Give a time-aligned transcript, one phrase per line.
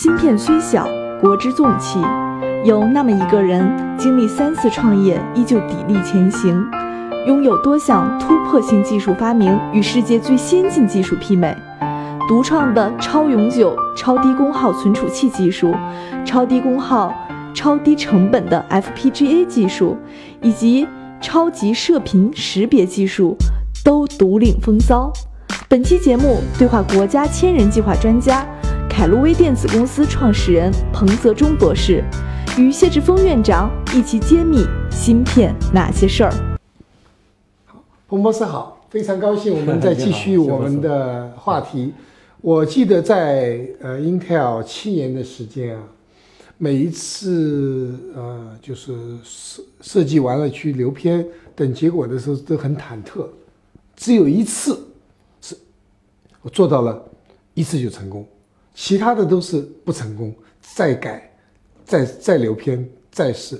[0.00, 0.88] 芯片虽小，
[1.20, 1.98] 国之重器。
[2.64, 6.64] 有那么一个人，经历三次创业，依旧砥砺前行，
[7.26, 11.52] 拥有多项突破性技术发明，与世界最先进技术媲美。
[12.28, 15.74] 独创的超永久、超低功耗存储器技术，
[16.24, 17.12] 超低功耗、
[17.52, 19.96] 超低成本的 FPGA 技术，
[20.40, 20.86] 以及
[21.20, 23.36] 超级射频识别技术，
[23.84, 25.12] 都独领风骚。
[25.68, 28.46] 本期节目对话国家千人计划专家、
[28.88, 32.02] 凯路威电子公司创始人彭泽忠博士。
[32.58, 36.32] 与谢志峰院长一起揭秘芯片那些事儿。
[38.08, 41.92] 彭博士好，非常高兴我们再继续我们的话题。
[42.40, 45.82] 我记得在呃 Intel 七年的时间啊，
[46.56, 51.24] 每一次呃就是设设计完了去留片
[51.54, 53.26] 等结果的时候都很忐忑，
[53.94, 54.80] 只有一次
[55.40, 55.56] 是
[56.42, 57.00] 我做到了
[57.54, 58.26] 一次就成功，
[58.80, 61.24] 其他的都是不成功，再改。
[61.84, 63.58] 再再留片再试，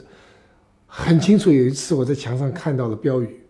[0.86, 1.50] 很清楚。
[1.50, 3.40] 有一次我在墙上看到了标语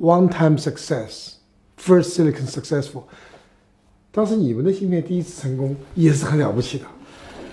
[0.00, 1.32] ：“One time success,
[1.76, 3.02] first silicon successful。”
[4.10, 6.84] 当时你们的芯片第一次成功也是很了不起的，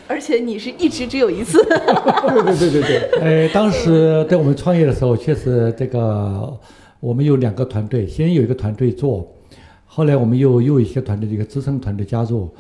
[0.08, 1.58] 而且你是一直只有一次。
[1.66, 3.20] 对对对对对。
[3.20, 6.58] 呃， 当时在我们创业的时候，确实这个
[7.00, 9.28] 我们有两个团队，先有一个团队做，
[9.86, 12.54] 后来我们又又一些团队的一个支撑团队加入，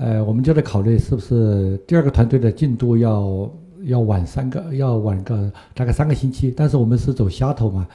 [0.00, 3.48] 呃，我们就在考虑是不是第二个团队的进度要。
[3.84, 7.88] 要晚三个，要晚个大概三个星期，但是我们是走虾头嘛，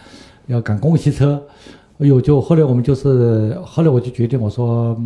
[0.48, 1.40] 要赶公共汽车。
[2.00, 5.00] 哎呦，就后来我们就是，后来我就决定，我说，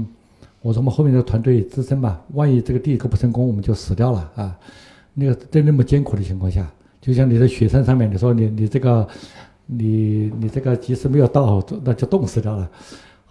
[0.62, 4.58] 我说我们后面的团队支撑吧，万一这个第一个不成功，我们就死掉了啊。
[5.14, 6.66] 那个在那么艰苦的情况下，
[7.02, 9.06] 就像你在雪山上面，你说你你这个，
[9.66, 12.70] 你你这个即使没有到，那就冻死掉了。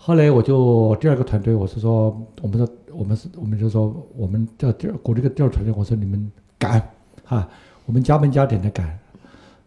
[0.09, 6.83] 后来我就第二个团队，我是说，我们说我们是，我们就说我们叫第二鼓励个第二团队，我说你们赶。
[7.25, 7.47] 哈，
[7.84, 8.98] 我们加班加点的赶，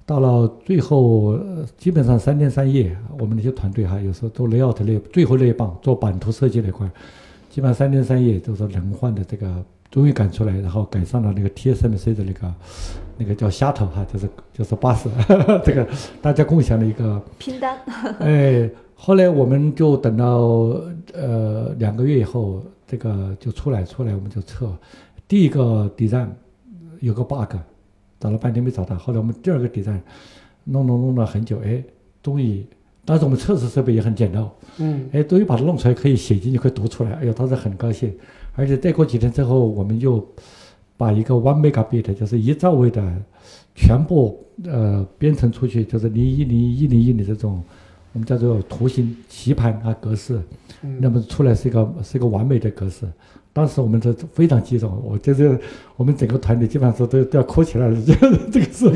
[0.03, 1.38] 到了最后，
[1.78, 6.89] 基本上三天三夜，我们那些团队哈，有时候做 layout 那最后那一棒，做版图设计那块，
[7.52, 12.54] 基本上三天三夜都是轮换的，这个终于赶出来，然后赶上了那个 TSMC 的那个
[13.15, 15.08] 那个叫虾头哈，就是就是巴士，
[15.64, 15.88] 这个
[16.20, 17.77] 大家共享的一个拼单。
[18.17, 18.67] 哎，
[19.04, 20.26] 后来我们就等到
[21.14, 24.72] 呃两个月以后，这个就出来出来，我们就测
[25.28, 26.28] 第一个 design。
[27.00, 27.56] 有个 bug，
[28.20, 28.95] 找了半天没找到。
[28.95, 30.00] 后来我们第二个底站，
[30.66, 31.84] 弄弄弄了很久，哎，
[32.22, 32.64] 终于，
[33.04, 34.48] 当时我们测试设备也很简陋，
[34.78, 37.14] 嗯，哎，终于把它弄出来，可以写进去，可以读出来。
[37.14, 38.14] 哎呦，当时很高兴。
[38.56, 40.23] 而且再过几天之后，我们又
[40.95, 43.02] 把一个 one megabit，就是一兆位的，
[43.73, 47.64] 全部呃编程出去，就是零一零一零一的这种，
[48.14, 50.39] 我们叫做图形棋盘啊格式，
[50.99, 53.05] 那么出来是一个是一个完美的格式。
[53.54, 55.60] 当时我们这非常激动，我就是
[55.98, 58.14] 我们整个团队基本上都都要哭起来了，这
[58.50, 58.89] 这个是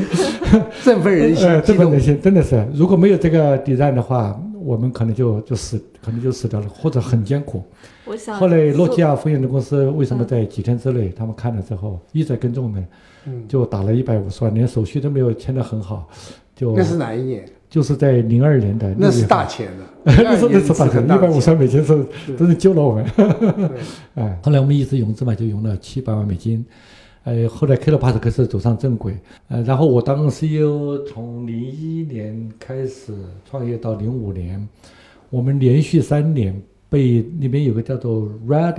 [0.82, 2.66] 振奋人心， 振奋人心，真的是。
[2.72, 7.62] 如果没有这个底站的话，我们可能就就死，可能就死掉了，或者很艰苦。
[8.06, 8.38] 我想。
[8.38, 12.86] 后来诺基亚风险的公司为什么在几天之内，他们看了之后一直在跟踪我们，
[13.46, 16.08] 就打了一百五十万，连手续都没有签得很好，
[16.54, 16.74] 就。
[16.74, 17.44] 那是哪一年？
[17.76, 22.06] 就是在零二年的，那是大钱 了，那是那是大钱，一百五十万美金是
[22.38, 23.04] 真是救了我们。
[24.16, 26.64] 哎，后来我们一直融资嘛，就融了七百万美金。
[27.24, 29.14] 呃，后来 k o p a s 开始走上正轨。
[29.48, 33.12] 呃，然后我当 CEO，从零一年开始
[33.44, 34.66] 创业到零五年，
[35.28, 36.58] 我们连续三年
[36.88, 38.78] 被那边有个叫做 Red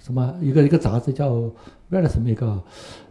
[0.00, 1.48] 什么一个一个杂志叫。
[1.90, 2.62] 为了什么一个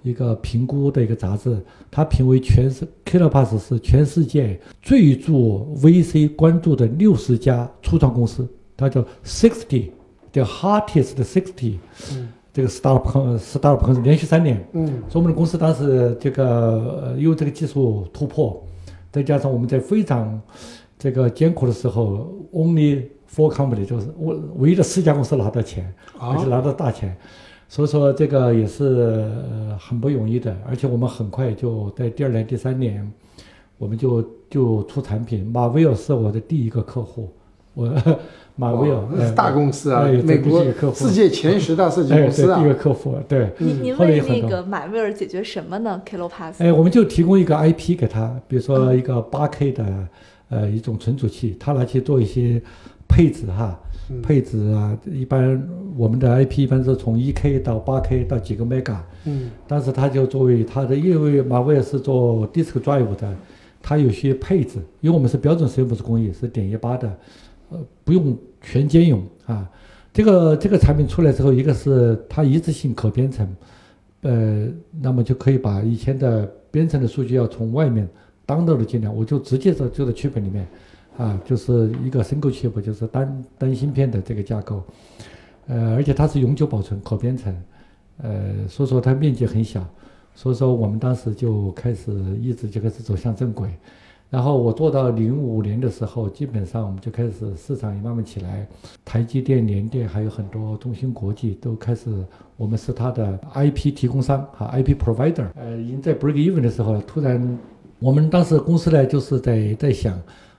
[0.04, 1.58] 一个评估的一个杂志，
[1.92, 8.48] 它评为全世 Kilopass 是全世界最注 VC 关注的六十家初创公司，
[8.78, 9.90] 它叫 Sixty，
[10.32, 11.76] 叫 Hottest Sixty，
[12.14, 18.66] 嗯，这个 Startup Startup 公司连续三年，嗯，所以我们的公司当时这个有这个技术突破，
[19.12, 20.42] 再加上我们在非常
[20.98, 27.18] 这个艰苦的时候，Only Four Company 就是我唯一的四家公司拿到钱，而且拿到大钱。
[27.72, 29.30] 所以说这个也是
[29.80, 33.08] 很不容易的，而且我们很快就在第二年、第三年，
[33.78, 35.46] 我们就就出产品。
[35.54, 37.30] 马威尔是我的第一个客户，
[37.76, 37.94] 我
[38.58, 43.16] 马威尔那是大公司啊，美国世界前十大设计公司啊，第一个客户。
[43.28, 46.56] 对，您您为那个马威尔解决什么呢？Kilopass？
[46.58, 50.08] 哎，我们就提供一个 IP 给他，比如说一个八 K 的
[50.50, 52.60] 呃一种存储器，他拿去做一些
[53.08, 53.80] 配置哈。
[54.24, 55.62] 配置啊，一般
[55.96, 63.36] 我们的 IP 一般是从一 K 到八 K 到几个 mega，嗯，但是它就作为它的，因为马威尔是做 disk drive 的，
[63.82, 67.18] 它有些配置，因为我们是标准 CMOS 工艺，是点一八的，
[67.70, 69.70] 呃，不用全兼容啊。
[70.12, 73.48] 这个这个产品出来之后，一个是它一次性可编程，
[74.22, 74.68] 呃，
[75.00, 78.10] 那么就可以把以前的编程的数据要从外面
[78.48, 80.68] download 进来，我就直接在就在区本里面，
[81.20, 84.82] 啊，就是一个 single chip，就是单单芯片的这个架构，
[85.68, 87.54] 呃，而且它是永久保存、可编程，
[88.24, 89.86] 呃，所以说它面积很小，
[90.34, 93.70] 所以说我们当时就开始一直就开始走向正轨。
[94.30, 98.66] 然后我做到零五年的时候，基本上我们就开始市场也慢慢起来，
[99.04, 102.10] 台积电、联电还有很多中芯国际都开始，
[102.56, 105.48] 我们是它的 IP 提供商哈，IP provider。
[105.56, 107.60] 呃，已经在 break even 的时候，突然
[107.98, 110.16] 我们当时公司呢就是在在想，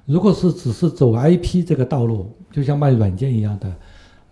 [0.06, 3.72] 如果是只是走 IP 这个道路，就像卖软件一样的，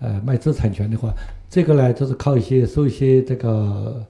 [0.01, 1.13] 呃，卖知识产权的话，
[1.49, 4.05] 这个呢就是靠一些收一些这个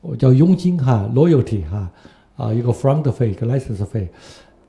[0.00, 1.90] 我叫佣金哈，loyalty 哈，
[2.36, 4.08] 啊，一个 front 费，一个 license 费。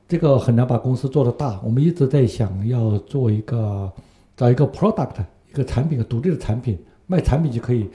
[0.07, 3.91] 这个很难把公司做得大，我们一直在想要做一个，
[4.37, 5.15] 找一个 product，
[5.49, 7.87] 一个产品，独立的产品，卖产品就可以，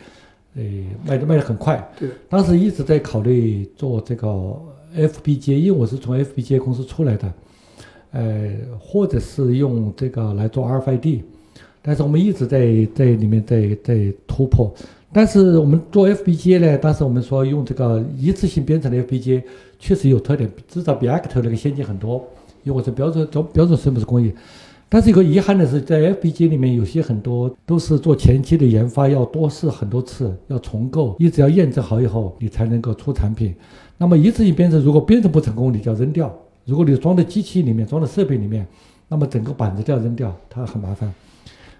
[0.57, 0.63] 呃，
[1.07, 1.89] 卖的卖的很快。
[1.97, 2.09] 对。
[2.29, 4.27] 当时一直在考虑做这个
[4.97, 7.33] FPGA，因为我是从 FPGA 公司出来的，
[8.11, 11.23] 呃，或者是用这个来做 RFID，
[11.83, 14.73] 但是我们一直在在里面在在突破。
[15.13, 19.43] 但是我们做 FPG 呢，当时我们说用这个一次性编程的 FPG。
[19.81, 22.17] 确实有特点，至少比 Acto 那个先进很多，
[22.65, 24.33] 因为我是标准标准生物式工艺。
[24.89, 33.55] 但是有个遗憾的是，在 FPG 里面有些很多都是做前期的研发，要多试很多次，要重构，一直要验证好以后，你才能够出产品。
[33.97, 36.29] 那么一次性编程，如果编程不成功，你就要扔掉；
[36.69, 38.67] 如果你装在机器里面，装在设备里面，
[39.09, 41.11] 那么整个板子都要扔掉，它很麻烦。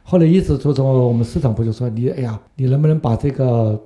[0.03, 3.79] 后来一直说什么，我们市场部就说你，哎呀，你能不能把这个，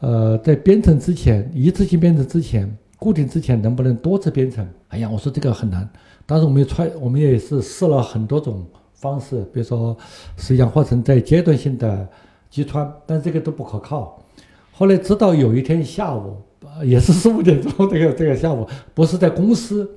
[0.00, 2.68] 呃，在编程之前，一次性编程之前。
[2.98, 4.64] 固定之前能不能多次编程？
[4.86, 5.88] 哎呀，我说这个很难。
[6.24, 8.64] 当时我们也揣，我们也是试了很多种
[8.94, 9.96] 方式，比如说
[10.36, 12.08] 是氧化层在阶段性的
[12.48, 14.22] 击穿，但这个都不可靠。
[14.70, 16.36] 后来直到有一天下午，
[16.84, 18.64] 也是四五点钟，这个这个下午
[18.94, 19.90] 不是在公司，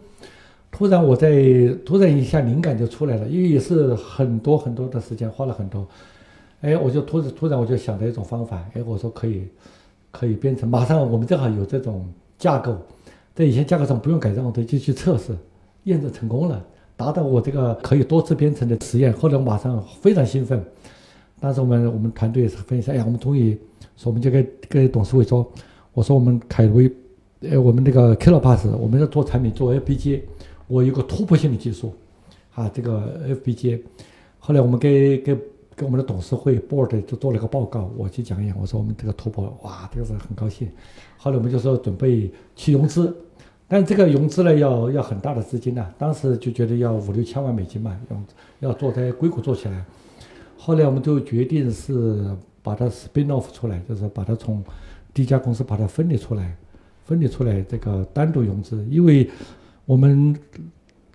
[0.77, 1.30] 突然我在
[1.86, 5.88] 突然一下灵感就出来了，因为也是很多很多的时间花了很多。
[6.60, 9.48] 哎，我就突突然我就想到一种方法，哎，我说可以
[10.12, 12.06] 可以编程，马上我们正好有这种
[12.38, 12.75] 架构。
[13.33, 15.33] 在以前架构上不用改造，我就去测试，
[15.86, 16.62] 验证成功了，
[16.98, 19.13] 达到我这个可以多次编程的实验。
[19.13, 20.62] 后来我马上非常兴奋，
[21.39, 23.57] 当时我们我们团队也是分析，哎呀，我们终于
[23.95, 25.50] 说，我们就跟跟董事会说，
[25.94, 26.92] 我说我们凯威，
[27.42, 30.19] 呃，我们那个 k i l o p a s 我们要做产品做 FPGA，
[30.67, 31.94] 我有个突破性的技术，
[32.53, 33.81] 啊，这个 FPGA。
[34.39, 35.35] 后来我们给给
[35.75, 40.69] 给我们的董事会 board 就做了个报告，我去讲演，我说我们这个突破，哇，这个是很高兴。
[41.17, 43.15] 后来我们就说准备去融资。
[43.67, 45.94] 但这个融资呢，要要很大的资金呢。
[45.97, 48.00] 当时就觉得要五六千万美金嘛，
[48.62, 49.83] 要要做在硅谷做起来。
[50.56, 52.23] 后来我们就决定是
[52.62, 54.63] 把它 spin off 出来，就是把它从
[55.15, 56.56] 第一家公司把它分离出来，
[57.06, 58.85] 分离出来这个单独融资。
[58.88, 59.27] 因为
[59.85, 60.35] 我们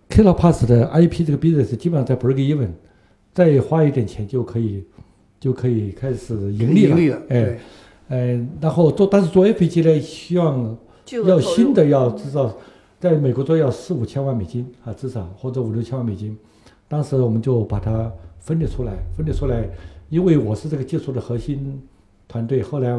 [0.08, 2.68] k i l o p a s s 的 IP 这个 business 基本上在 break even，
[3.32, 4.84] 再花一点钱就可以
[5.38, 7.20] 就可以开始盈利了。
[7.28, 7.58] 哎，
[8.08, 10.76] 呃，然后做但是做 FPG 呢，希望。
[11.26, 12.54] 要新的要至少，
[13.00, 16.38] 在美国做要四五千万美金啊，至少或者五六千万美金。
[16.86, 19.68] 当时我们就把它分离出来，分离出来，
[20.08, 21.82] 因为我是这个技术的核心
[22.28, 22.62] 团队。
[22.62, 22.96] 后来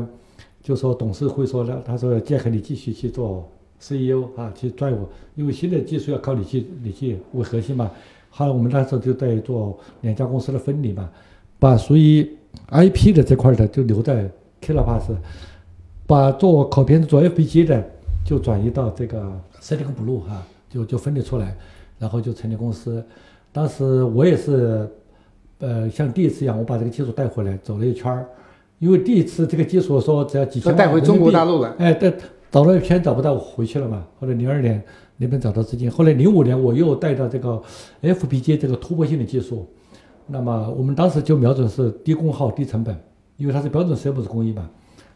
[0.62, 3.50] 就说董事会说了，他说建恒你继续去做
[3.82, 7.90] CEO 啊，去拽我，因为新的技术要靠你去你去为核心嘛。
[8.30, 11.10] 后来我们那时候就在做两家公司的分离嘛，
[11.60, 12.30] 把属于
[12.70, 14.30] IP 的这块的就留在
[14.62, 15.18] k i l a p a s
[16.06, 17.90] 把做考编程做 FPGA 的。
[18.24, 19.20] 就转移到这个
[19.60, 21.58] Silicon Blue 哈，就就分离出来，
[21.98, 23.04] 然后就成立公司。
[23.52, 24.88] 当时我也是，
[25.58, 28.28] 呃，像第一次一样，我把这个技术带回来走了一圈儿。
[28.78, 32.14] 因为第一次这个技术说只要几千万带回中国大陆了，哎，带
[32.52, 34.06] 找了一圈找不到，我回去了嘛。
[34.20, 34.84] 后来零二年
[35.16, 37.62] 那边找到资金，后来零五年我又带到这个
[38.02, 39.66] FPG 这个突破性的技术。
[40.28, 42.96] 那么我们当时就瞄准是低功耗、低成本，
[43.38, 44.70] 因为它是标准 CMOS 工艺嘛，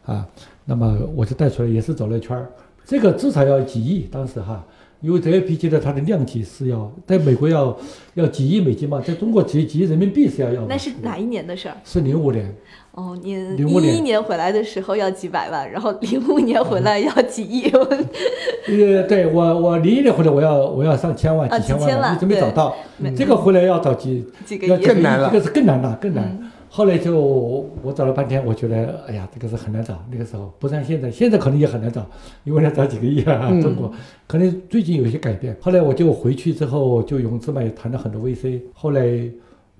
[0.04, 0.26] 啊，
[0.64, 2.50] 那么我就带出来，也是走了一圈儿。
[2.84, 4.64] 这个至少要几亿，当时哈，
[5.00, 7.76] 因为这 A P G 的它的量级是要在美国要
[8.14, 10.62] 要几亿美金嘛，在中国几几亿人民币是要要。
[10.66, 11.76] 那是哪一年的事儿？
[11.84, 12.54] 是零五年。
[12.92, 17.70] 哦，您一一年回来的时候要几百万，然后零五年回来要几亿。
[18.68, 22.74] 呃，对我我零一年回来我要我要上千万几千万，一直没找到。
[23.14, 25.30] 这个回来要找几几个亿，更难了。
[25.30, 26.45] 这个是更难了，更难。
[26.76, 27.18] 后来就
[27.82, 29.98] 我找了半天，我觉得哎呀，这个是很难找。
[30.10, 32.06] 那个时候不像现在，现在可能也很难找，
[32.44, 33.48] 因为要找几个亿啊。
[33.62, 33.90] 中国
[34.26, 35.56] 可能最近有些改变。
[35.58, 38.60] 后来我就回去之后就融资嘛，也谈了很多 VC。
[38.74, 39.00] 后来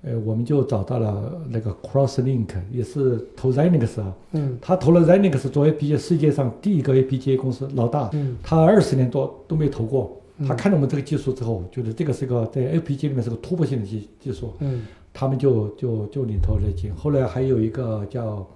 [0.01, 10.19] 呃，我们就找到了那个 CrossLink，也是投 Xilinx 啊，嗯他投了 Xilinx 作为 BGA 世界上第一个 FPGA 公司老大，嗯他二十年多都没投过。
[10.47, 14.83] 他看到我们这个技术之后，觉得这个是个在 FPGA 里面是个突破性的技技术，嗯
[15.19, 16.93] 他们就就就领投了进。
[16.93, 18.47] 后来还有一个叫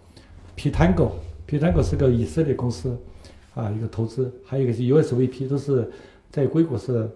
[0.55, 2.95] ，P Tango，P Tango 是个以色列公司
[3.55, 5.89] 啊，一个投资，还有一个是 USVP，都是
[6.29, 7.09] 在硅谷是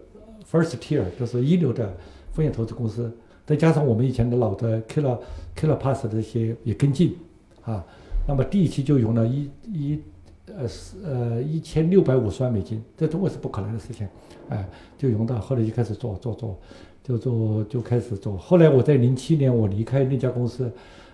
[0.52, 1.96] first tier，就是一流的
[2.34, 3.16] 风险投资公司。
[3.46, 5.20] 再加上我们以前的老的 Killer
[5.56, 7.16] Killer Pass 这些也跟进
[7.64, 7.86] 啊，
[8.28, 10.00] 那么第一期就融了一一
[10.48, 14.08] 呃是呃一千六百五十万美金，在中国是不可能的事情，
[14.50, 16.60] 哎，就融到后来就开始做做做，
[17.08, 18.36] 就做就开始做。
[18.36, 20.72] 后来我在零七年我离开那家公司，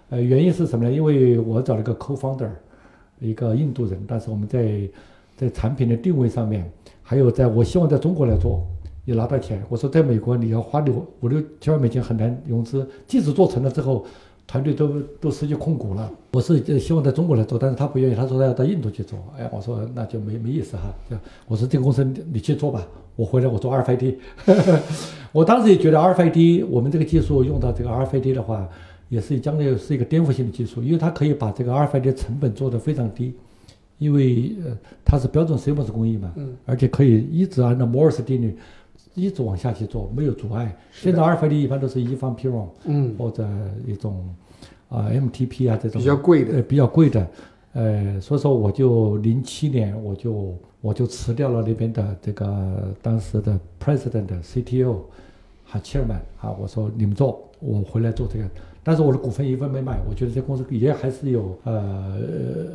[0.09, 0.91] 呃，原因是什么呢？
[0.91, 2.49] 因为我找了个 co-founder，
[3.19, 4.89] 一个印度人，但是我们在
[5.35, 6.71] 在产品的定位上面，
[7.03, 8.65] 还有在我希望在中国来做。
[9.03, 14.05] 也拿到钱，我说在美国你要花六五六千万美金很难融资，即使做成了之后，
[14.51, 16.11] 团队都都失去控股了。
[16.33, 19.17] 我是呃希望在中国来做，但是他不愿意，他说他要到印度去做。
[19.37, 20.93] 哎，我说那就没没意思哈。
[21.09, 21.15] 就
[21.47, 24.15] 我说这个公司你你去做吧，我回来我做 RFID。
[25.31, 28.67] 我当时也觉得 RFID 我们这个技术用到这个 RFID 的话，
[29.07, 33.33] 也是将来是一个颠覆性的技术，因为它可以把这个 RFID 成本做得非常低，
[33.99, 38.57] 因为呃它是标准 CMOS 工艺嘛，嗯而且可以一直按照摩尔斯定律
[39.13, 40.75] 一直往下去做，没有阻碍。
[40.91, 43.47] 现在二分利一般都是一方 PROM 嗯，或者
[43.85, 44.33] 一种
[44.89, 47.27] 啊、MTP 啊这种比较贵的呃比较贵的，
[47.73, 54.97] 呃，所以说我就零七年我就我就辞掉了那边的这个当时的 President CTO
[55.65, 58.45] 哈切尔曼啊，我说你们做，我回来做这个。
[58.83, 62.17] 但是我的股份一分没卖，我觉得这公司也还是有呃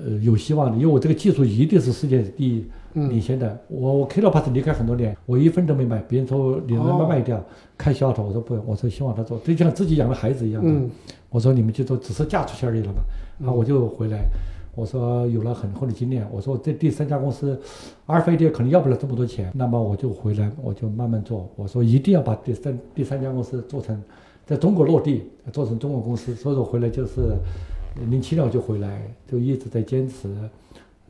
[0.07, 3.59] 呃有希望的，因为我这个技术一定是世界第一嗯领先的。
[3.69, 7.45] 我我 Kilo Pass 离开很多年，我一分都没卖，别人说你能不能卖掉，
[7.77, 10.71] 开销头，我说不用，我说希望他做，就像自己养的孩子一样的。
[10.71, 10.91] 嗯
[11.29, 13.01] 我说你们就做，只是嫁出去而已了嘛。
[13.39, 14.25] 然后，我就回来，
[14.75, 17.61] 我说有了很厚的经验，我说这第三家公司，
[18.07, 21.51] 阿尔法 d 可能要不了这么多钱，那么我就回来，我就慢慢做。
[21.57, 24.01] 我说一定要把第三第三家公司做成
[24.47, 26.35] 在中国落地，做成中国公司。
[26.35, 27.37] 所以说回来就是
[28.09, 30.35] 零七年我就回来，就一直在坚持。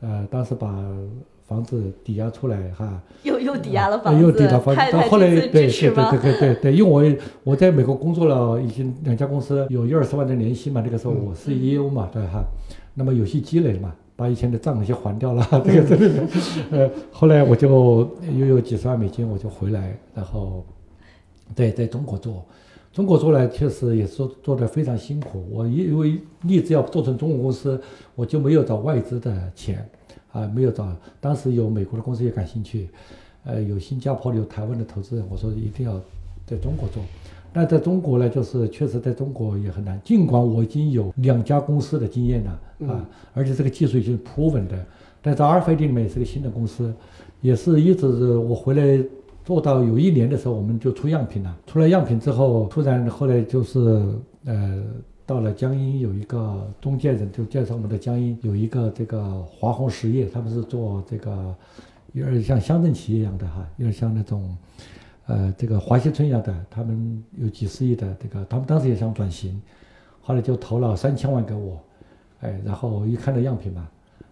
[0.01, 0.75] 呃，当时把
[1.47, 5.67] 房子抵押出来哈，又又抵押了呃房子，又抵押房子，太太到后来对对？
[5.67, 12.43] 对对对对，因为我我在美国工作了，已经两家公司有一二十万的年薪嘛，那个时候我是 EO 嘛，对哈，
[12.93, 16.27] 那么有些积累嘛，把以前的账那些还掉了， 这个这个，
[16.71, 20.63] 呃，后来我就又有几十万美金，我就回来，然后
[21.55, 22.45] 对在中国做。
[22.97, 25.45] 中国做呢，确实也是做做得非常辛苦。
[25.51, 27.79] 我因为立志要做成中国公司，
[28.15, 29.87] 我就没有找外资的钱，
[30.31, 30.91] 啊，没有找。
[31.19, 32.89] 当时有美国的公司也感兴趣，
[33.45, 36.01] 呃，有新加坡的、有台湾的投资人，我说一定要
[36.43, 37.03] 在中国做。
[37.53, 40.01] 那在中国呢，就是确实在中国也很难。
[40.03, 42.59] 尽管我已经有两家公司的经验了
[42.91, 44.85] 啊，而且这个技术已经 proven 的，
[45.21, 46.91] 但在 RFID 里面也是个新的公司，
[47.41, 49.05] 也是一直我回来
[49.47, 51.57] 做到有一年的时候，我们就出样品了。
[51.65, 53.79] 出了样品之后，突然后来就是
[54.43, 54.83] 呃，
[55.25, 61.55] 到了江阴有一个中介人就介绍我们的江阴有一个这个华宏实业，他们是做这个
[62.11, 64.53] 有点像乡镇企业一样的哈，有点像那种
[65.27, 69.61] 呃这个华西村一样的，他们有几十亿的这个，他们当时也想转型，
[70.19, 71.79] 后来就投了三千万给我，
[72.41, 73.87] 哎，然后一看到样品嘛。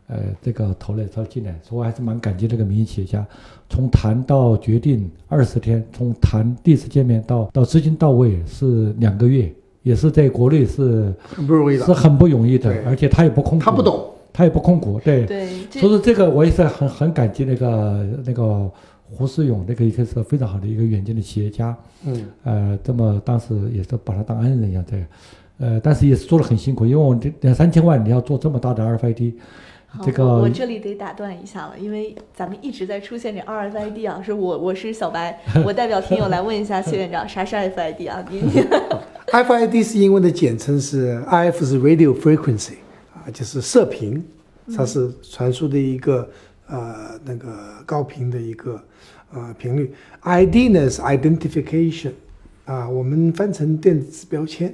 [0.08, 3.26] 呃，这个投了他进来，所以我还是蛮感激这个民营企业家。
[3.70, 11.86] 从谈到决定二十天，从谈第一次见面到到资金到位是两个月，也是在国内是很不容易的。
[11.86, 18.70] 是很不容易的，而且他也不控股，他不，懂，他也不控股，对，对，所以说这个我也是很很感激那个那个
[19.10, 25.08] 胡世勇，那个一个是非常好的一个远见的企业家，嗯呃，这么当时也是把他当恩人一样在，
[25.58, 29.40] 呃，但是也是做的很辛苦，因为我这两三千万你要做这么大的 RFID，好
[30.04, 38.26] 这个我我这里得打断一下了，因为咱们一直在出现这 RFID 啊，是我我是小白， 我代表听友来问一下谢院长，啥是 RFID 啊？
[38.30, 38.66] 你你
[39.28, 42.74] FID 是英文的简称是 IF 是 Radio Frequency
[43.14, 44.24] 啊，就是射频，
[44.76, 46.30] 它是传输的一个
[46.68, 48.82] 呃那个高频的一个
[49.34, 49.94] 呃频率。
[50.22, 52.12] ID 呢是 Identification
[52.66, 54.74] 啊，我们翻成电子标签，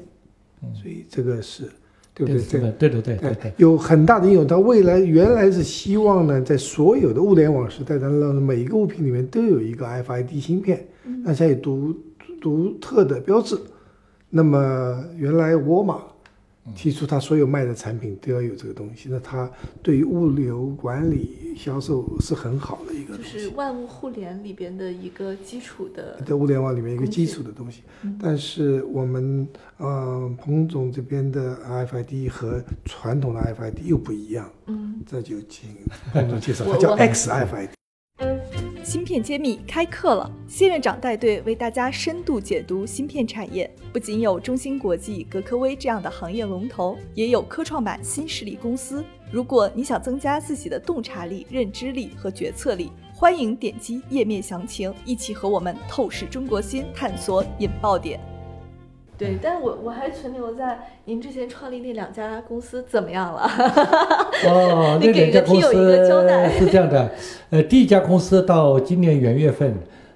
[0.73, 1.69] 所以这个是
[2.13, 2.41] 对不对？
[2.41, 4.45] 对对对对对对，有很大的应用。
[4.45, 10.85] 它未来原来是希望呢，在所有的物联网时代当中，每一个物品里面都有一个 FID 芯片，
[11.23, 11.95] 那才有独
[12.41, 13.57] 独特的标志。
[14.29, 16.01] 那么原来沃尔玛
[16.75, 19.49] 提出他所有卖的产品都要有这个东西，那他
[19.81, 23.33] 对于物流管理、销售是很好的一个东西。
[23.33, 27.81] 就是万物互联里边的一个基础的，在物联网里面一个基础的东西，
[28.19, 35.69] 但是我们呃彭总这边的 RFID 和传统的 RFID 又不一样，嗯，这就请
[36.13, 37.69] 彭总介绍，它叫我我 XRFID。
[38.91, 43.73] 芯片揭秘开课了，谢院长带队为大家深度解读芯片产业。
[43.93, 49.01] 不仅有中芯国际、格科微这样的行业龙头，也有科创板新势力公司。
[49.31, 58.19] 如果你想增加自己的洞察力、认知力和决策力，欢迎点击页面详情，一起和我们透视中国芯，探索引爆点。
[59.21, 63.47] 对，但我我还存留在您之前创立那两家公司怎么样了？
[64.47, 66.49] 哦， 你那给个听友两家公司一个交代。
[66.57, 67.11] 是这样的，
[67.51, 69.75] 呃，第一家公司到今年元月份，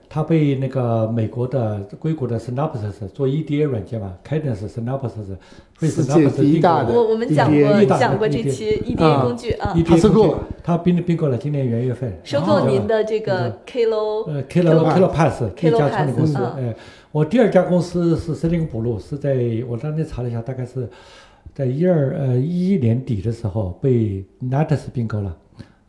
[0.10, 5.38] 它被那个美国的硅谷的 Synopsys 做 EDA 软件嘛，Cadence Synopsys
[5.80, 16.40] 被世界 Synopsys 第一大的我我们讲过讲过这期 EDA 工具啊它收购了工具它并并购了今年元月份，收购您的这个 Kilo 呃，Kilo Kilo Pass 第一 Kilo 家创立公司
[17.16, 20.86] 我第二家公司是森林补路，是在我当天查了一下，大概是
[21.54, 25.34] 在一二呃一一年底的时候被 Natus 并购了。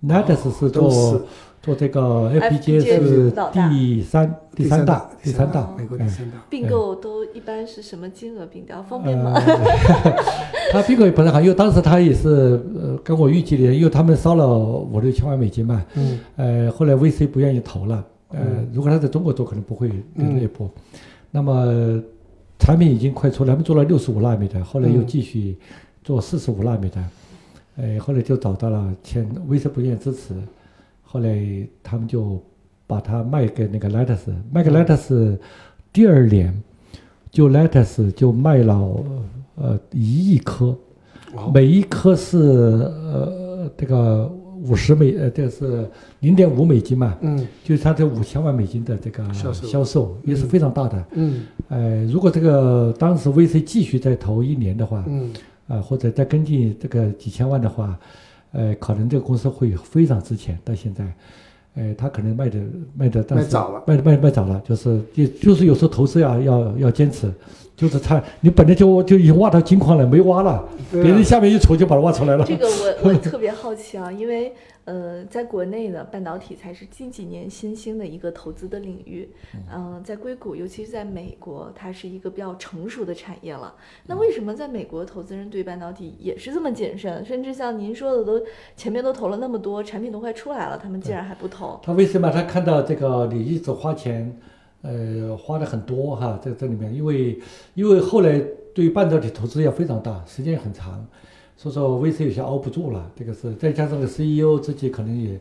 [0.06, 1.20] Natus 是做
[1.60, 6.36] 做这个 FPGA FPGA 是第三第三大第三大，美国第哎三大。
[6.48, 8.80] 并购都一般是什么金额并掉？
[8.84, 9.32] 方便吗？
[9.34, 10.16] 呃，
[10.70, 18.38] 他并购也不太好，因为当时他也是呃跟我预计的，因为他们烧了五六千万美金嘛，嗯呃，后来 VC 不愿意投了，呃，
[18.72, 20.70] 如果他在中国做，可能不会嗯那一波。
[21.30, 22.02] 那么
[22.58, 25.56] 产品已经快出来，他们做了六十五纳米的，后来又继续
[26.02, 27.04] 做四十五纳米的，
[27.76, 30.34] 呃，后来就找到了签 VC 不愿意支持，
[31.02, 31.38] 后来
[31.82, 32.42] 他们就
[32.86, 35.38] 把它卖给那个 Lattice，卖给 Lattice，
[35.92, 36.54] 第二年
[37.30, 39.04] 就 Lattice 就卖了
[39.56, 40.76] 呃一亿颗，
[41.52, 44.30] 每一颗是呃这个
[44.68, 45.88] 五十美呃这是
[46.20, 47.46] 零点五美金嘛，嗯。
[47.64, 49.66] 就是它这五千万美金的这个销售。
[49.66, 51.04] 销售也是非常大的。
[51.12, 51.46] 嗯。
[51.68, 55.32] 呃，如果这个当时 VC 继续再投一年的话，嗯。
[55.68, 57.98] 啊、或者再跟进这个几千万的话，
[58.52, 60.56] 呃，可能这个公司会非常值钱。
[60.64, 61.12] 到现在，
[61.74, 62.60] 呃，他可能卖的
[62.96, 63.82] 卖的，但是卖早了。
[63.84, 67.28] 卖卖卖早了，就是也就是有时候投资要要要坚持，
[67.76, 72.44] 就是它你本来就就已经挖到金矿了，没挖了，啊别人下面一锄就把它挖出来了。
[72.44, 74.52] 这个我我 特别好奇啊，因为
[74.86, 79.28] 呃，在国内呢，半导体才是近几年新兴的一个投资的领域。
[79.74, 83.74] 嗯、在硅谷，尤其是在美国，它是一个比较成熟的产业了。
[84.06, 87.24] 那为什么在美国投资人对半导体也是这么谨慎？
[87.24, 88.40] 甚至像您说的都
[88.76, 91.80] 前面都投了那么多，产品都快出来了，他们竟然还不投？
[91.82, 94.38] 他为什么他看到这个你一直花钱，
[94.82, 97.38] 呃，花的很多哈，在这里面，因为
[97.74, 98.40] 因为后来
[98.74, 101.06] 对半导体投资要非常大，时间也很长，
[101.56, 105.40] 所以说 VC 有些熬不住了，这个是再加上个 CEO 自己可能也。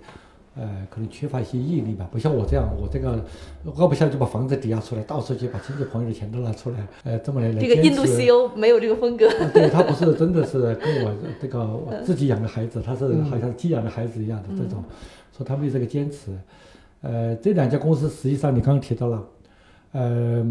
[0.57, 3.21] 呃，可能缺乏一些毅力吧，不像我这样，我这个
[3.75, 9.27] 熬不下就把房子抵押出来，到处去把亲戚朋友的钱都拿出来，呃，这么来来这个印度 CEO 没有这个风格。
[9.53, 14.81] 对他不是真的是跟我这个我自己养的孩子，他是好像寄养的孩子一样的这种，
[15.35, 16.31] 说他没有这个坚持。
[17.05, 19.23] 呃，这两家公司实际上你刚刚提到了，
[19.91, 20.45] 呃，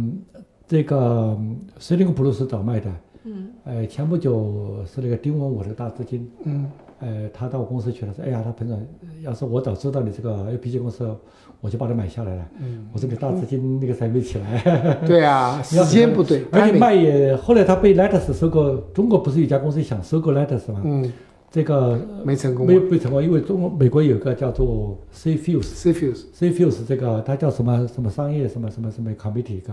[0.68, 1.36] 这个
[1.78, 2.90] 森林布鲁是倒卖的，
[3.24, 8.86] 嗯，呃，前不久是那个丁文武的大资金，嗯呃，他到我公司去了，说，哎呀，他彭总，
[9.22, 11.12] 要是我早知道你这个 APG 公司，
[11.60, 12.48] 我就把它买下来了。
[12.60, 14.94] 嗯，我说你大资金那个时候还没起来。
[15.06, 20.82] 对啊， 时间不对，而且卖也，后来他被 Lattice 收购，中国不是有一家公司想收购 Lattice 吗？
[20.84, 21.12] 嗯
[21.54, 22.66] 这个没成功。
[22.66, 25.62] 没有被成功，因为中国美国有个叫做 CFuse。
[25.62, 29.72] ，CFuse CFuse 这个它叫什么什么商业什么什么什么 committee 一个，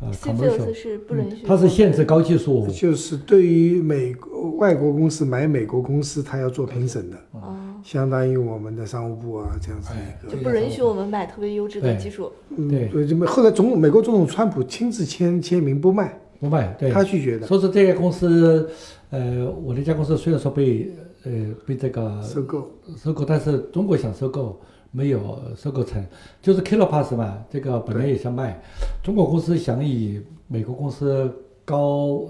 [0.00, 9.92] 呃 c f i l，commercial，是不允许、它是限制高技术，就是对于美国外国公司买美国公司，它要做评审的，哦，相当于我们的商务部啊这样子
[10.22, 10.36] 一个。
[10.36, 12.30] 就不允许我们买特别优质的技术。
[12.56, 12.86] 嗯，对。
[12.86, 18.70] 对，就后来总美国总统川普亲自签签名不卖，不卖，对，他拒绝的，所以说这个公司，
[19.10, 20.90] 呃，我那家公司虽然说被
[21.24, 21.32] 呃
[21.66, 22.70] 被这个收购。
[22.96, 24.58] 收购，但是中国想收购
[24.90, 26.04] 没有收购成，
[26.40, 28.60] 就是 Kilopass 嘛，这个本来也想卖，
[29.02, 31.30] 中国公司想以美国公司
[31.64, 32.24] 高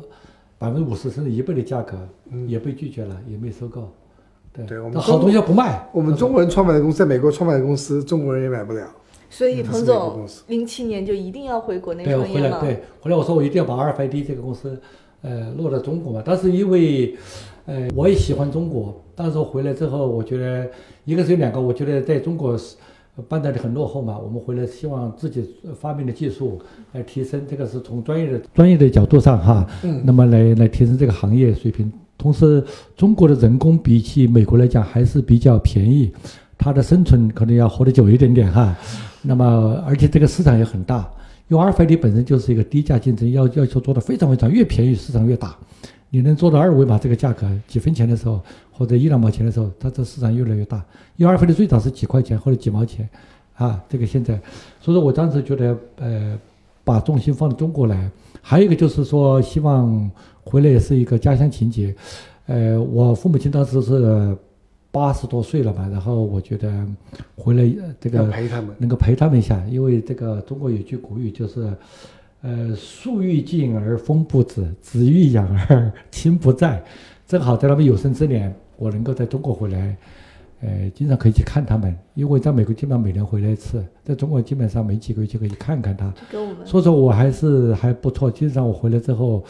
[0.59, 1.97] 百分之五十甚至一倍的价格，
[2.47, 3.89] 也被拒绝了，也没收购。
[4.53, 8.87] 对，对我们好东西要不卖，我们中国人创办的公司，在美国创办的公司，中国人也买不了。
[9.31, 12.59] 所以彭总零七年就一定要回国内对，创业吗？
[12.59, 14.81] 回来对，回来我说我一定要把 RFID 这个公司，
[15.23, 16.23] 呃，落到中国嘛。
[16.25, 17.15] 但是因为，
[17.67, 20.69] 呃，我也喜欢中国，但是我回来之后，我觉得
[21.05, 22.77] 一个是有两个，我觉得在中国是，
[23.29, 25.45] 办的很落后嘛，我们回来希望自己
[25.79, 26.59] 发明的技术
[26.93, 31.93] 来提升，这个是从专业的专业的角度上哈，嗯那么来来提升这个行业水平。
[32.17, 32.63] 同时，
[32.97, 36.13] 中国的人工比起美国来讲还是比较便宜，
[36.59, 38.77] 它的生存可能要活得久一点点哈。
[39.23, 41.11] 那么，而且这个市场也很大，
[41.51, 45.57] 因为 RFID 本身就是一个低价竞争，要要求做的非常非常越便宜，市场越大。
[46.09, 50.81] 你能做到二维码这个价格几分钱的时候，或者一两毛钱的时候，它这市场越来越大。
[51.17, 53.09] 因为 RFID 最早是几块钱或者几毛钱，
[53.57, 54.41] 啊，这个现在，
[54.81, 56.39] 所以说我当时觉得，呃，
[56.85, 58.09] 把重心放到中国来，
[58.41, 60.09] 还有一个就是说，希望
[60.45, 61.93] 回来也是一个家乡情节。
[62.47, 64.37] 呃，我父母亲当时是
[64.93, 66.87] 八十多岁了嘛，然后我觉得
[67.37, 68.75] 回来呃这个陪他们。
[68.79, 71.73] 能够陪他们一下，因为这个中国有句古语就是，
[72.43, 76.83] 呃，树欲静而风不止，子欲养而 亲不在。
[77.27, 79.97] 正好在他们有生之年，我能够在中国回来，
[80.63, 86.13] 呃，经常可以去看他们，因为在美国基本上每年回来一次，在中国基本上每几个月就可以看看他。
[86.33, 88.29] 跟我们所以说我还是还不错。
[88.29, 89.45] 经常我回来之后，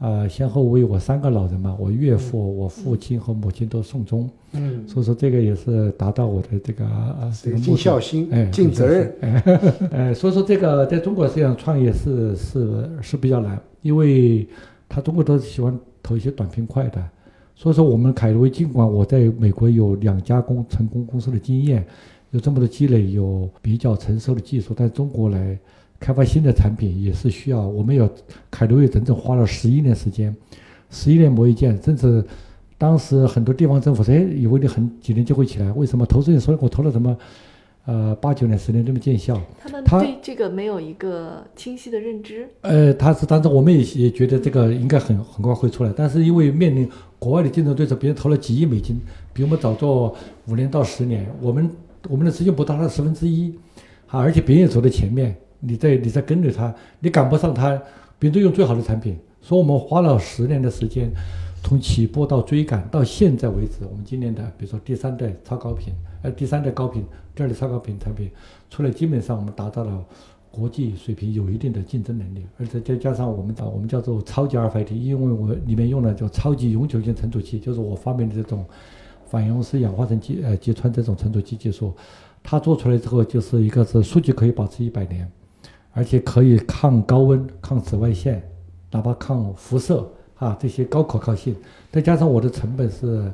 [0.00, 4.28] 呃，先后为我三个老人嘛，我岳父、我父亲和母亲都送终。
[4.52, 9.14] 嗯，所以说这个也是达到我的这个呃这这个尽孝心哎，，尽责任。
[9.20, 9.42] 哎，
[9.90, 14.48] 呃，所以说这个在中国实际上创业是是是比较难，因为
[14.88, 17.04] 他中国都喜欢投一些短平快的。
[17.54, 21.86] 所以说我们凯威尽管我在美国有两家公成功公司的经验，
[22.30, 25.58] 有这么多积累，有比较成熟的技术，但中国来
[26.00, 27.60] 开发新的产品也是需要。
[27.60, 28.10] 我们有
[28.50, 30.34] 凯威整整花了十一年时间，
[30.90, 32.24] 十一年磨一剑，甚至
[32.78, 36.06] 当时很多地方政府说，哎，以为你很几年就会起来，为什么？
[36.06, 37.16] 投资人说我投了什么，
[37.84, 39.38] 呃，八九年、十年都没见效。
[39.62, 42.48] 他们他对这个没有一个清晰的认知。
[42.62, 48.98] 呃，他是当时我们也也觉得这个应该很很快会出来，但是因为面临国外的竞争对手，别人投了几亿美金，
[49.34, 50.16] 比我们早做
[50.48, 51.70] 五年到十年，我们
[52.08, 53.54] 我们的时间不到他的十分之一，
[54.06, 57.70] 啊，而且别人也走在前面，你在你在跟着他，你赶不上他，
[58.18, 61.10] 别人都用最好的产品，所以我们花了十年的时间，
[61.62, 68.30] 从起步到追赶到现在为止，我们今年的比如说第三代超高频，呃，第三代高频，第二代超高频产品
[68.68, 70.04] 出来，基本上我们达到了。
[70.52, 78.64] 国际水平有一定的竞争能力，而且再加上我们的，我们叫做超级 RFID，因为我里面用了叫超级永久性存储器，就是我发明的这种
[79.26, 81.94] 反应式氧化层基呃击穿这种存储器技术，
[82.42, 85.30] 它做出来之后，就是一个是数据可以保持一百年，
[85.92, 88.42] 而且可以抗高温、抗紫外线，
[88.90, 91.54] 哪怕抗辐射啊这些高可靠性，
[91.90, 93.32] 再加上我的成本是，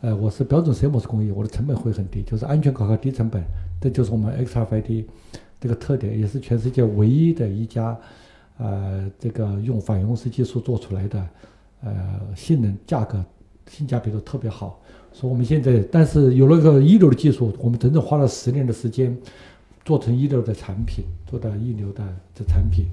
[0.00, 3.42] 呃，我是标准 CMOS 工艺，我的成本会很低，就是安全可靠、低成本，
[3.80, 5.04] 这就是我们 XRFID。
[5.60, 7.94] 这个特点也是全世界唯一的一家，
[8.56, 11.28] 呃，这个用反应式技术做出来的，
[11.84, 11.92] 呃，
[12.34, 13.22] 性能、价格、
[13.68, 14.80] 性价比都特别好。
[15.12, 19.14] 所以我们现在，但是有了个一流的技术，我们整整花了十年的时间，
[19.90, 22.86] 做成一流的产品，做到一流的这产品。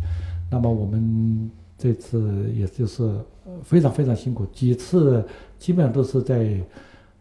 [0.50, 3.24] 那么我们这次也就是
[3.62, 5.24] 非常非常辛苦，几次
[5.60, 6.60] 基本上都是在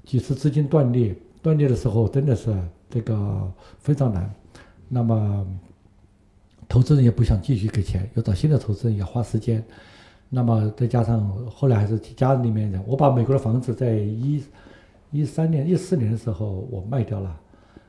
[0.03, 2.57] 几次资金断裂，断裂的时候真的是
[2.89, 4.35] 这个非常难。
[4.89, 5.47] 那么，
[6.67, 9.63] 投资人也不想继续给钱，要找新的投资人，也花时间。
[10.31, 14.43] 那么再加上后来还是家里面人，我把美国的房子在一
[15.11, 17.39] 一三年、一四年的时候我卖掉了，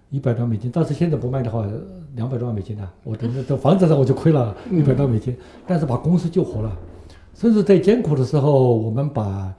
[0.09, 0.71] 一百多万美金。
[0.73, 1.67] 但是现在不卖的话，
[2.15, 5.35] 两百多万美金呢，我等这这房子上我就亏了一百多万美金。
[5.65, 6.77] 但是把公司救活了，
[7.33, 9.53] 甚至在艰苦的时候，我们把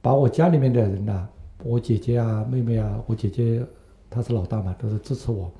[0.00, 1.26] 把我家里面的人呐、
[1.64, 3.62] 我姐姐啊、妹妹啊，我姐姐
[4.08, 5.50] 她是老大嘛，都是支持我。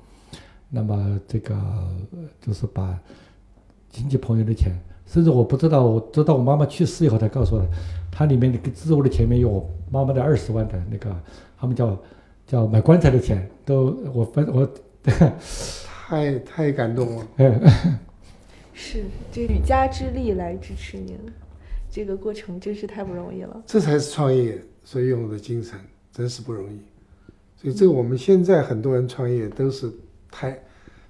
[0.69, 2.97] 那么这个呃就是把
[3.89, 7.67] 亲戚朋友的钱，甚至我不知道，我直到我妈妈去世以后才告诉我的，
[8.11, 11.09] 它里面的个支我的前面有我妈妈的二十万的那个，
[11.57, 11.97] 他们叫
[12.49, 14.67] 叫买棺材的钱，都我分我，
[16.07, 17.27] 太太感动了。
[18.73, 21.15] 是，这举家之力来支持您，
[21.91, 23.61] 这个过程真是太不容易了。
[23.67, 25.79] 这才是创业所用的精神，
[26.11, 26.79] 真是不容易。
[27.55, 29.91] 所以这个我们现在很多人创业都是
[30.31, 30.59] 太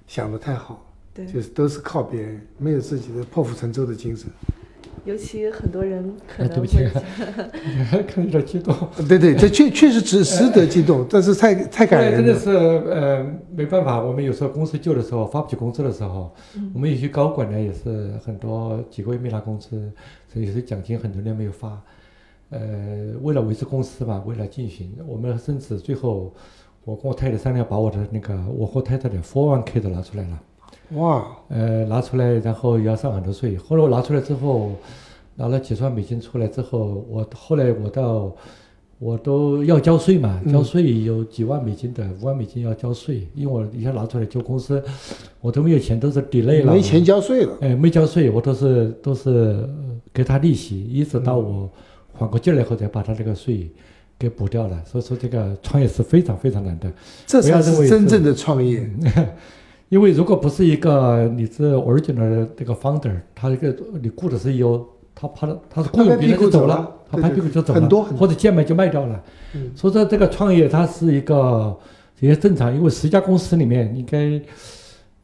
[0.06, 4.28] 想的太好，对，就是都是靠别人，没有自己的破釜沉舟的精神。
[5.04, 6.78] 尤其很多人可哎，能对不起
[7.90, 8.74] 会， 看有点激动。
[9.08, 12.34] 对对，这确确实值值得激动，但是太太感对，人了。
[12.34, 12.50] 真的是
[12.90, 19.90] 呃没办法，我们有时候公司旧的时候发不起工资的时候，嗯我们有些高管呢也是很多几个月没拿工资，
[20.32, 21.80] 所以有些奖金很多年没有发。
[22.50, 22.58] 呃，
[23.22, 26.34] 为了维持公司嘛，为了进行，我们甚至最后
[26.84, 30.42] 我跟我太太商量，把我的那个我和太太的 401k 都拿出来了。
[30.92, 33.56] 哇，呃，拿出来，然后也要上很多税。
[33.56, 34.72] 后来我拿出来之后，
[35.36, 38.30] 拿了几十万美金出来之后，我后来我到
[38.98, 44.82] 我都要交税嘛，交税有几万美金的，五万美金要交税，因为我一下拿出来就公司，
[45.40, 47.56] 我都没有钱，都是 delay 了，没钱交税了。
[47.60, 49.66] 哎，没交税，我都是都是
[50.12, 51.70] 给他利息，一直到我
[52.12, 53.70] 缓过劲来后才把他这个税
[54.18, 54.82] 给补掉了。
[54.84, 56.92] 所以说这个创业是非常非常难的，
[57.26, 58.86] 这才是真正的创业。
[59.90, 69.22] 因为如果不是一个你是 original 的这个 founder，他这个你雇的是 CEO，他怕他他是雇佣别人就走了，他拍屁股就走了，很多很多或者贱卖就卖掉了。
[69.54, 71.76] 嗯所以说这个创业它是一个
[72.20, 74.40] 也正常，因为十家公司里面应该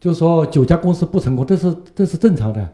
[0.00, 2.68] 就是说九家公司不成功，这是这是正常的。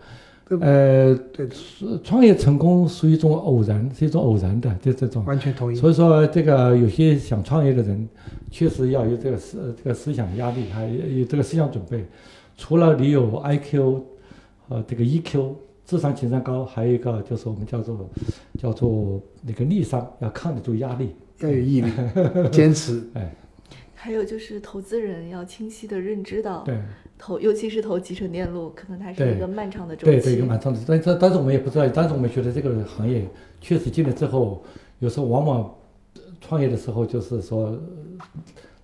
[0.59, 5.25] 对呃，对，是创业成功属于一种偶然，是一种偶然的，就这种。
[5.25, 5.77] 完全同意。
[5.77, 8.09] 所以说，这个有些想创业的人，
[8.51, 12.05] 确实要有这个思这个思想压力，还有有这个思想准备。
[12.57, 14.03] 除了你有 IQ
[14.69, 18.09] 呃这个 EQ 智商情商高，还有一个就是我们叫做
[18.59, 21.11] 叫做那个逆商，要抗得住压力。
[21.41, 21.91] 要有毅力，
[22.53, 23.03] 坚持。
[23.15, 23.35] 哎，
[23.97, 26.79] 还有就是投资人要清晰的认知到，对
[27.23, 30.25] 投尤其是投集成电路，可能它是一个漫长的周对，期。
[30.25, 30.81] 对对，一个漫长的。
[30.85, 33.25] 但但但是我们也不知道，但是我们觉得这个行业
[33.61, 34.61] 确实进来之后，
[34.99, 35.75] 有时候往往
[36.17, 37.81] 呃创业的时候就是说，呃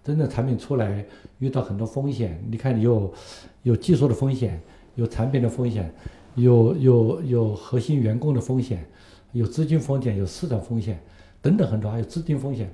[0.04, 1.04] 真正产品出来
[1.40, 2.40] 遇到很多风险。
[2.48, 3.12] 你看，你有
[3.64, 4.62] 有技术的风险，
[4.94, 5.92] 有产品的风险，
[6.36, 8.86] 有有有核心员工的风险，
[9.32, 11.00] 有资金风险，有市场风险
[11.42, 12.72] 等等很多，还有资金风险。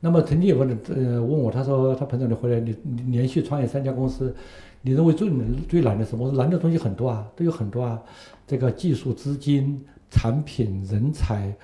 [0.00, 4.34] 那么曾经有个人呃问我，他说他彭总你回来你你连续创业三家公司，
[4.82, 6.26] 你认为最难最难的是什么？
[6.26, 8.02] 我说难的东西很多啊，都有很多啊，
[8.46, 11.54] 这个技术、资金、产品、人才，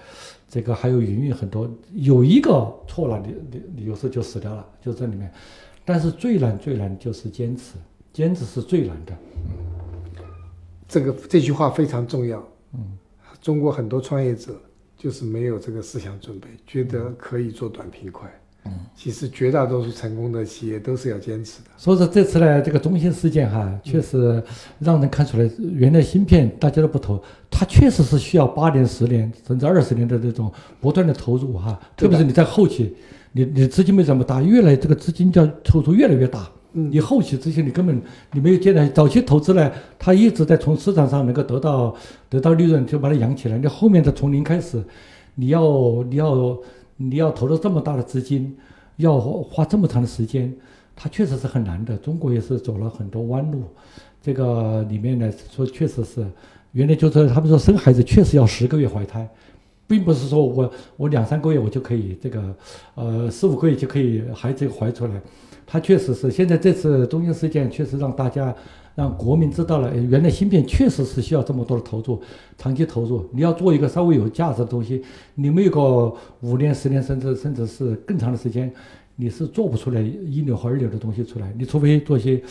[0.49, 5.31] 这个还有营运很多，有一个错了，你你你有时候就死掉了，就这里面。
[5.85, 7.75] 但是最难最难就是坚持，
[8.13, 9.13] 坚持是最难的。
[9.13, 9.69] 嗯
[10.87, 12.43] 这个这句话非常重要。
[12.73, 12.97] 嗯，
[13.43, 14.59] 中国很多创业者
[14.97, 18.38] 就是没有这个思想准备，觉得可以做短平快。
[18.65, 21.71] 嗯，其实绝大多数成功的企业都是要坚持的。
[21.77, 24.43] 所以说这次呢，这个中芯事件哈，确实
[24.79, 32.95] 让人看出来，原来芯片大家都不投，它确实是需要八年、十年甚至二十年的这种不断的投入哈，特别是你在后期，
[33.33, 36.49] 你你资金没这么大，越来这个资金叫投入越来越大。
[36.75, 38.01] 嗯你后期这些你根本
[38.33, 41.97] 你没有见到，早期投资呢，它一直在从市场上能够得到
[42.29, 43.57] 得到利润，就把它养起来。
[43.57, 44.85] 你后面的从零开始，
[45.35, 45.63] 你要
[46.11, 46.57] 你要
[46.99, 48.55] 你要投入这么大的资金，
[48.97, 50.55] 要花这么长的时间，
[50.95, 51.97] 它确实是很难的。
[51.97, 53.63] 中国也是走了很多弯路，
[54.21, 56.27] 这个里面呢说确实是，
[56.73, 59.27] 原来就是他们说生孩子确实要十个月怀胎。
[59.87, 62.55] 并不是说我我两三个月我就可以这个，
[62.95, 65.19] 呃四五个月就可以孩子怀出来，
[65.67, 68.55] 它确实是现在这次中芯事件确实让大家
[68.99, 72.21] 让国民知道了，原来芯片确实是需要这么多的投入，
[72.57, 73.25] 长期投入。
[73.33, 75.01] 你要做一个稍微有价值的东西，
[75.37, 78.69] 你没有个五年、十年，甚至甚至是更长的时间，
[79.15, 81.55] 你是做不出来一流和二流的东西出来。
[81.57, 82.43] 你除非做一些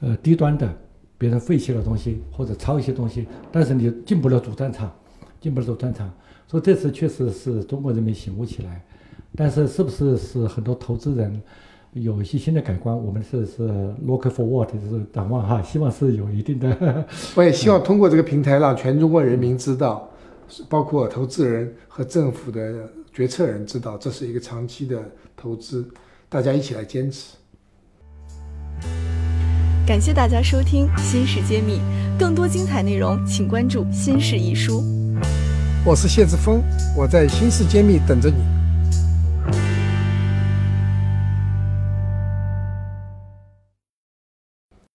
[0.00, 0.70] 呃低端的，
[1.16, 4.92] 别人废弃的东西或者抄一些东西，但是你进不了主战场，
[5.40, 6.12] 进不了主战场。
[6.46, 8.84] 所以这次确实是中国人民醒悟起来，
[9.34, 11.40] 但是是不是是很多投资人
[12.02, 12.94] 有一些新的改观？
[12.96, 13.62] 我们是是
[14.04, 17.04] look forward，就是展望哈，希望是有一定的。
[17.34, 20.08] 我也希望通过这个平台，让 全中国人民知道，
[20.68, 25.02] 包括投资人和政府的决策人知道，这是一个长期的
[25.34, 25.88] 投资，
[26.28, 27.34] 大家一起来坚持。
[29.86, 31.78] 感谢大家收听《新事揭秘》，
[32.18, 34.80] 更多精彩内容请关注《新事一书》。
[35.84, 36.60] 我是谢志峰，
[36.94, 38.55] 我在新事揭秘等着你。